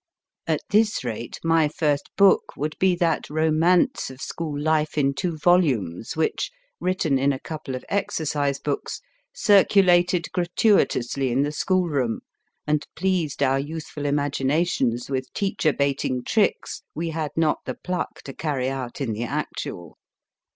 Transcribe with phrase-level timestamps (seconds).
[0.47, 5.37] At this rate my first book would be that romance of school life in two
[5.37, 8.99] volumes, which, written in a couple of exercise books,
[9.31, 12.21] circulated gratuitously in the schoolroom,
[12.65, 18.33] and pleased our youthful imaginations with teacher baiting tricks we had not the pluck to
[18.33, 19.99] carry out in the actual.